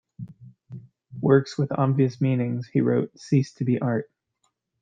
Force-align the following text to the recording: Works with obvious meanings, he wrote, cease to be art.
Works 1.21 1.59
with 1.59 1.71
obvious 1.71 2.19
meanings, 2.19 2.65
he 2.67 2.81
wrote, 2.81 3.11
cease 3.19 3.53
to 3.53 3.65
be 3.65 3.77
art. 3.79 4.09